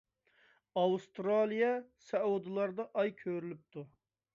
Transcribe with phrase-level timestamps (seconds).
[0.83, 1.69] ئاۋسترالىيە،
[2.09, 3.91] سەئۇدىلاردا ئاي كۆرۈلۈپتۇ.